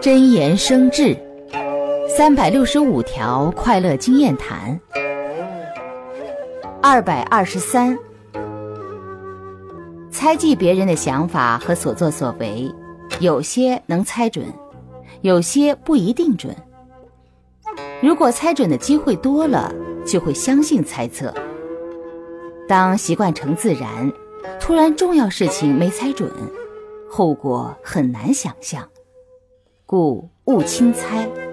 [0.00, 1.16] 真言生智，
[2.08, 4.78] 三百六十五条快乐经验谈。
[6.82, 7.98] 二百二十三，
[10.10, 12.72] 猜忌别人的想法和所作所为，
[13.18, 14.46] 有些能猜准，
[15.22, 16.54] 有些不一定准。
[18.00, 19.72] 如果猜准的机会多了，
[20.06, 21.34] 就会相信猜测。
[22.68, 24.12] 当习惯成自然，
[24.60, 26.30] 突然重要事情没猜准，
[27.10, 28.86] 后果很难想象。
[29.86, 31.45] 故勿轻猜。